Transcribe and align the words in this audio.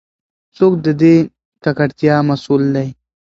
څوک 0.55 0.73
د 0.85 0.87
دې 1.01 1.15
ککړتیا 1.63 2.15
مسؤل 2.29 2.63
دی؟ 2.75 2.87